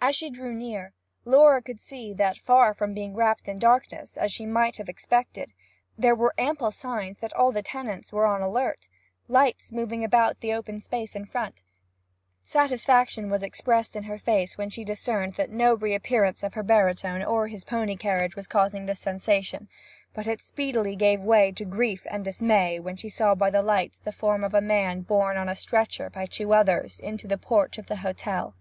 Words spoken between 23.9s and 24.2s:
the